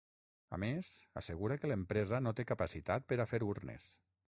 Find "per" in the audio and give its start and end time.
3.13-3.21